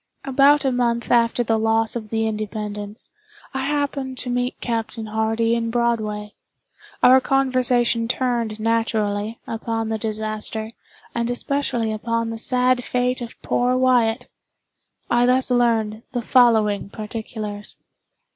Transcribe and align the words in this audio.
About 0.25 0.65
a 0.65 0.71
month 0.71 1.11
after 1.11 1.43
the 1.43 1.59
loss 1.59 1.95
of 1.95 2.09
the 2.09 2.25
"Independence," 2.25 3.11
I 3.53 3.65
happened 3.67 4.17
to 4.17 4.31
meet 4.31 4.59
Captain 4.59 5.05
Hardy 5.05 5.53
in 5.53 5.69
Broadway. 5.69 6.33
Our 7.03 7.21
conversation 7.21 8.07
turned, 8.07 8.59
naturally, 8.59 9.37
upon 9.45 9.89
the 9.89 9.99
disaster, 9.99 10.71
and 11.13 11.29
especially 11.29 11.93
upon 11.93 12.31
the 12.31 12.39
sad 12.39 12.83
fate 12.83 13.21
of 13.21 13.39
poor 13.43 13.77
Wyatt. 13.77 14.27
I 15.07 15.27
thus 15.27 15.51
learned 15.51 16.01
the 16.13 16.23
following 16.23 16.89
particulars. 16.89 17.77